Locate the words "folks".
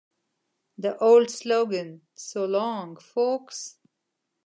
2.97-3.77